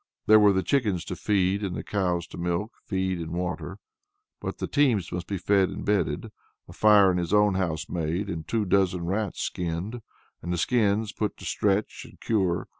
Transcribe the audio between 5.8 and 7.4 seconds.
bedded, a fire in his